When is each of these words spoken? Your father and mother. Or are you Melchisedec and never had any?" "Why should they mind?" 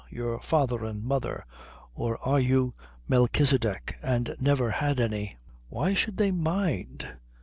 Your 0.09 0.39
father 0.41 0.83
and 0.83 1.03
mother. 1.03 1.45
Or 1.93 2.17
are 2.27 2.39
you 2.39 2.73
Melchisedec 3.07 3.97
and 4.01 4.35
never 4.39 4.71
had 4.71 4.99
any?" 4.99 5.37
"Why 5.69 5.93
should 5.93 6.17
they 6.17 6.31
mind?" 6.31 7.07